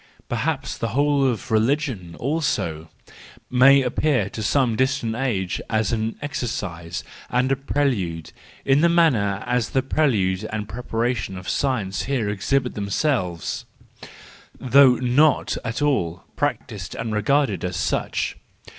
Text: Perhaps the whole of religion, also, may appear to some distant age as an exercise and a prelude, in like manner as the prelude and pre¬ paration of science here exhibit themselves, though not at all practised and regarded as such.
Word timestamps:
Perhaps 0.27 0.79
the 0.79 0.97
whole 0.97 1.23
of 1.27 1.51
religion, 1.51 2.15
also, 2.17 2.89
may 3.51 3.83
appear 3.83 4.31
to 4.31 4.41
some 4.41 4.75
distant 4.75 5.13
age 5.15 5.61
as 5.69 5.91
an 5.91 6.15
exercise 6.23 7.03
and 7.29 7.51
a 7.51 7.55
prelude, 7.55 8.31
in 8.65 8.81
like 8.81 8.89
manner 8.89 9.43
as 9.45 9.69
the 9.69 9.83
prelude 9.83 10.43
and 10.51 10.67
pre¬ 10.67 10.81
paration 10.81 11.37
of 11.37 11.47
science 11.47 12.05
here 12.05 12.29
exhibit 12.29 12.73
themselves, 12.73 13.65
though 14.59 14.95
not 14.95 15.55
at 15.63 15.83
all 15.83 16.23
practised 16.35 16.95
and 16.95 17.13
regarded 17.13 17.63
as 17.63 17.77
such. 17.77 18.37